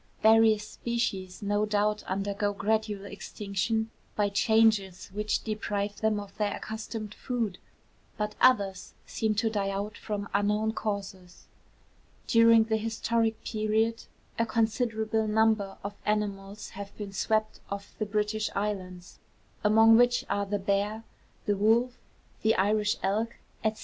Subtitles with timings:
[0.23, 7.13] Various species no doubt undergo gradual extinction by changes which deprive them of their accustomed
[7.13, 7.59] food;
[8.17, 11.45] but others seem to die out from unknown causes.
[12.25, 14.05] During the historic period
[14.39, 19.19] a considerable number of animals have been swept off the British Islands,
[19.63, 21.03] among which are the bear,
[21.45, 21.95] the wolf,
[22.41, 23.71] the Irish elk, &c.